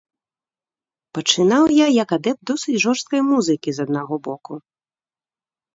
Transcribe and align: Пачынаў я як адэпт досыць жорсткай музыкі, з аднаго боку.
Пачынаў 1.17 1.63
я 1.81 1.87
як 2.03 2.09
адэпт 2.19 2.41
досыць 2.51 2.81
жорсткай 2.85 3.21
музыкі, 3.31 3.69
з 3.79 3.87
аднаго 3.87 4.15
боку. 4.31 4.53